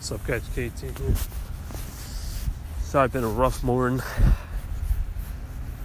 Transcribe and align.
What's 0.00 0.12
up, 0.12 0.26
guys? 0.26 0.42
KT 0.48 0.80
here. 0.80 1.14
So 2.84 3.02
I've 3.02 3.12
been 3.12 3.22
a 3.22 3.28
rough 3.28 3.62
morning. 3.62 4.00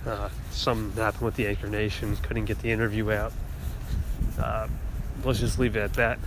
Uh, 0.05 0.29
something 0.51 0.95
happened 0.95 1.23
with 1.23 1.35
the 1.35 1.47
Anchor 1.47 1.67
Nation. 1.67 2.15
Couldn't 2.23 2.45
get 2.45 2.59
the 2.59 2.71
interview 2.71 3.11
out. 3.11 3.33
Uh, 4.39 4.69
let's 5.25 5.41
just 5.41 5.59
leave 5.59 5.75
it 5.75 5.81
at 5.81 5.93
that. 5.95 6.19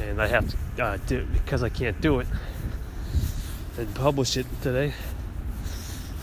And 0.00 0.20
I 0.20 0.26
have 0.26 0.52
to 0.76 0.84
uh, 0.84 0.96
do 1.06 1.24
because 1.26 1.62
I 1.62 1.68
can't 1.68 2.00
do 2.00 2.18
it 2.18 2.26
and 3.78 3.94
publish 3.94 4.36
it 4.36 4.46
today. 4.62 4.94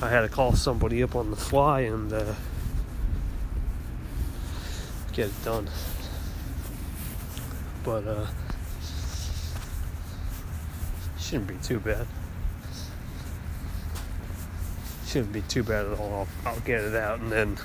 I 0.02 0.10
had 0.10 0.22
to 0.22 0.28
call 0.28 0.54
somebody 0.54 1.02
up 1.02 1.16
on 1.16 1.32
the 1.32 1.38
fly 1.38 1.80
and 1.80 2.12
uh, 2.12 2.34
get 5.14 5.28
it 5.28 5.46
done. 5.46 5.70
But 7.86 8.06
uh, 8.06 8.28
shouldn't 11.30 11.48
be 11.48 11.58
too 11.58 11.80
bad. 11.80 12.08
Shouldn't 15.06 15.32
be 15.32 15.42
too 15.44 15.62
bad 15.62 15.86
at 15.86 16.00
all. 16.00 16.28
I'll, 16.44 16.52
I'll 16.52 16.60
get 16.62 16.82
it 16.82 16.96
out 16.96 17.20
and 17.20 17.32
then 17.32 17.58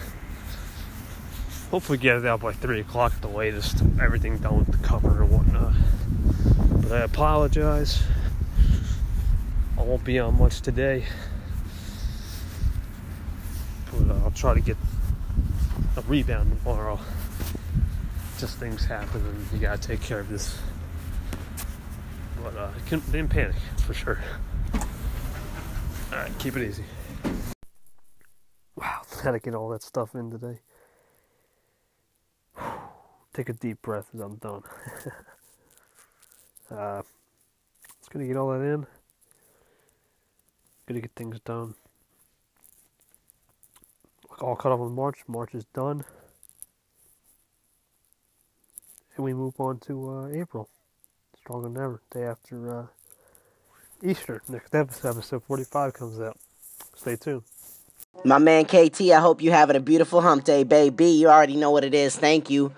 hopefully 1.71 1.97
get 1.97 2.19
it 2.19 2.27
out 2.27 2.41
by 2.41 2.53
three 2.53 2.81
o'clock 2.81 3.15
at 3.15 3.23
the 3.23 3.29
latest. 3.29 3.83
Everything 3.99 4.37
done 4.37 4.59
with 4.59 4.71
the 4.71 4.87
cover 4.87 5.23
and 5.23 5.31
whatnot. 5.31 5.73
But 6.83 6.93
I 6.93 7.01
apologize. 7.05 8.03
I 9.79 9.83
won't 9.83 10.05
be 10.05 10.19
on 10.19 10.37
much 10.39 10.61
today. 10.61 11.07
But 13.91 14.15
uh, 14.15 14.25
I'll 14.25 14.31
try 14.31 14.53
to 14.53 14.61
get 14.61 14.77
a 15.97 16.03
rebound 16.03 16.55
tomorrow. 16.59 17.01
Just 18.39 18.59
things 18.59 18.85
happen 18.85 19.25
and 19.25 19.47
you 19.53 19.59
gotta 19.59 19.81
take 19.81 20.03
care 20.03 20.21
of 20.21 20.29
this. 20.29 20.59
But 22.45 22.57
uh, 22.59 22.71
didn't 22.91 23.31
panic 23.31 23.57
for 23.87 23.95
sure. 23.95 24.23
All 26.13 26.19
right, 26.19 26.31
keep 26.39 26.59
it 26.59 26.69
easy. 26.69 26.85
Wow, 28.77 29.01
gotta 29.25 29.39
get 29.39 29.55
all 29.55 29.71
that 29.71 29.83
stuff 29.83 30.15
in 30.15 30.31
today. 30.31 30.61
Take 33.33 33.49
a 33.49 33.55
deep 33.55 33.81
breath 33.81 34.11
as 34.13 34.21
I'm 34.21 34.37
done. 34.37 34.63
uh, 36.71 37.01
just 38.01 38.11
gonna 38.11 38.27
get 38.27 38.37
all 38.37 38.51
that 38.51 38.61
in. 38.61 38.87
Gonna 40.87 41.01
get 41.01 41.13
things 41.17 41.41
done. 41.41 41.75
All 44.43 44.55
cut 44.55 44.71
off 44.71 44.81
in 44.81 44.95
March. 44.95 45.21
March 45.27 45.55
is 45.55 45.65
done. 45.73 46.05
And 49.17 49.25
we 49.25 49.33
move 49.33 49.59
on 49.59 49.79
to 49.87 50.11
uh, 50.11 50.29
April 50.29 50.69
stronger 51.45 51.69
than 51.69 51.77
ever. 51.77 52.01
Day 52.11 52.23
after 52.23 52.79
uh, 52.79 52.87
Easter. 54.03 54.41
Next 54.49 54.75
episode, 54.75 55.11
episode 55.11 55.43
45 55.45 55.93
comes 55.93 56.21
out. 56.21 56.39
Stay 56.97 57.17
tuned. 57.17 57.43
My 58.25 58.39
man 58.39 58.65
KT, 58.65 59.03
I 59.11 59.21
hope 59.21 59.43
you're 59.43 59.53
having 59.53 59.77
a 59.77 59.81
beautiful 59.81 60.23
hump 60.23 60.45
day, 60.45 60.65
baby. 60.65 61.07
You 61.07 61.29
already 61.29 61.57
know 61.57 61.71
what 61.71 61.85
it 61.85 61.93
is. 61.93 62.17
Thank 62.17 62.49
you. 62.49 62.73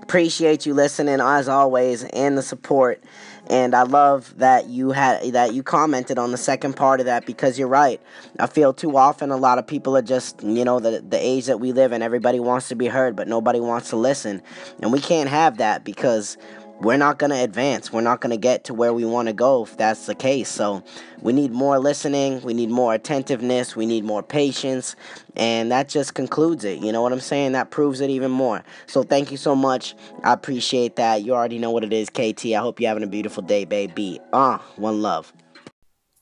Appreciate 0.00 0.64
you 0.64 0.72
listening 0.72 1.20
as 1.20 1.46
always 1.48 2.04
and 2.04 2.38
the 2.38 2.42
support. 2.42 3.02
And 3.48 3.74
I 3.74 3.82
love 3.82 4.38
that 4.38 4.68
you 4.68 4.92
had 4.92 5.34
that 5.34 5.52
you 5.52 5.62
commented 5.62 6.18
on 6.18 6.30
the 6.30 6.38
second 6.38 6.76
part 6.76 7.00
of 7.00 7.06
that 7.06 7.26
because 7.26 7.58
you're 7.58 7.68
right. 7.68 8.00
I 8.38 8.46
feel 8.46 8.72
too 8.72 8.96
often 8.96 9.30
a 9.30 9.36
lot 9.36 9.58
of 9.58 9.66
people 9.66 9.94
are 9.96 10.02
just, 10.02 10.42
you 10.42 10.64
know, 10.64 10.80
the 10.80 11.04
the 11.06 11.18
age 11.18 11.46
that 11.46 11.60
we 11.60 11.72
live 11.72 11.92
in, 11.92 12.00
everybody 12.00 12.40
wants 12.40 12.68
to 12.68 12.76
be 12.76 12.86
heard, 12.86 13.16
but 13.16 13.28
nobody 13.28 13.60
wants 13.60 13.90
to 13.90 13.96
listen. 13.96 14.40
And 14.80 14.92
we 14.92 15.00
can't 15.00 15.28
have 15.28 15.58
that 15.58 15.84
because 15.84 16.38
we're 16.80 16.96
not 16.96 17.18
going 17.18 17.30
to 17.30 17.42
advance. 17.42 17.92
We're 17.92 18.00
not 18.00 18.20
going 18.20 18.30
to 18.30 18.36
get 18.36 18.64
to 18.64 18.74
where 18.74 18.92
we 18.92 19.04
want 19.04 19.28
to 19.28 19.34
go 19.34 19.64
if 19.64 19.76
that's 19.76 20.06
the 20.06 20.14
case. 20.14 20.48
So 20.48 20.82
we 21.20 21.32
need 21.32 21.52
more 21.52 21.78
listening. 21.78 22.42
We 22.42 22.54
need 22.54 22.70
more 22.70 22.94
attentiveness. 22.94 23.76
We 23.76 23.86
need 23.86 24.04
more 24.04 24.22
patience. 24.22 24.96
And 25.36 25.70
that 25.72 25.88
just 25.88 26.14
concludes 26.14 26.64
it. 26.64 26.80
You 26.80 26.92
know 26.92 27.02
what 27.02 27.12
I'm 27.12 27.20
saying? 27.20 27.52
That 27.52 27.70
proves 27.70 28.00
it 28.00 28.10
even 28.10 28.30
more. 28.30 28.62
So 28.86 29.02
thank 29.02 29.30
you 29.30 29.36
so 29.36 29.54
much. 29.54 29.94
I 30.22 30.32
appreciate 30.32 30.96
that. 30.96 31.22
You 31.22 31.34
already 31.34 31.58
know 31.58 31.70
what 31.70 31.84
it 31.84 31.92
is, 31.92 32.10
KT. 32.10 32.46
I 32.46 32.58
hope 32.58 32.80
you're 32.80 32.88
having 32.88 33.04
a 33.04 33.08
beautiful 33.08 33.42
day, 33.42 33.64
baby. 33.64 34.20
Ah, 34.32 34.56
uh, 34.56 34.62
one 34.76 35.00
love. 35.02 35.32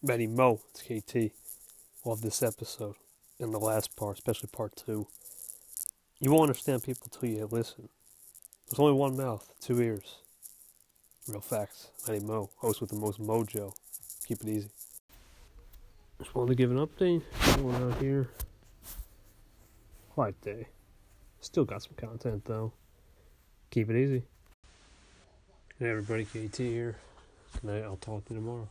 Betty 0.02 0.26
Mo, 0.26 0.60
it's 0.70 0.82
KT. 0.82 1.32
Love 2.04 2.20
this 2.20 2.42
episode 2.42 2.96
and 3.38 3.52
the 3.52 3.58
last 3.58 3.96
part, 3.96 4.18
especially 4.18 4.48
part 4.52 4.74
two. 4.76 5.06
You 6.20 6.30
won't 6.30 6.42
understand 6.42 6.84
people 6.84 7.08
till 7.08 7.28
you 7.28 7.48
listen. 7.50 7.88
There's 8.68 8.78
only 8.78 8.92
one 8.92 9.16
mouth, 9.16 9.52
two 9.60 9.80
ears. 9.80 10.21
Real 11.28 11.40
facts. 11.40 11.88
Matty 12.06 12.24
Mo, 12.24 12.50
host 12.56 12.80
with 12.80 12.90
the 12.90 12.96
most 12.96 13.20
mojo. 13.20 13.72
Keep 14.26 14.42
it 14.42 14.48
easy. 14.48 14.68
Just 16.18 16.34
wanted 16.34 16.48
to 16.48 16.54
give 16.56 16.70
an 16.72 16.84
update. 16.84 17.22
Going 17.56 17.76
out 17.76 17.98
here. 18.00 18.28
Quiet 20.10 20.40
day. 20.40 20.66
Still 21.40 21.64
got 21.64 21.82
some 21.82 21.94
content 21.96 22.44
though. 22.44 22.72
Keep 23.70 23.90
it 23.90 23.96
easy. 23.96 24.22
Hey 25.78 25.90
everybody, 25.90 26.24
KT 26.24 26.56
here. 26.56 26.96
Good 27.54 27.64
night. 27.64 27.84
I'll 27.84 27.96
talk 27.96 28.24
to 28.26 28.34
you 28.34 28.40
tomorrow. 28.40 28.68